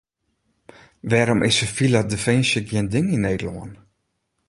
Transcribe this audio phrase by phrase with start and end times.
[1.09, 3.73] Wêrom is sivile definsje gjin ding yn Nederlân?